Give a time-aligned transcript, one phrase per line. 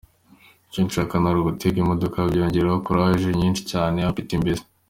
[0.71, 2.17] Iyo nshaka nari gutega imodoka!
[2.31, 4.63] Byongera ‘courage’ nyinshi cyane, ‘appetit’ mbese!”.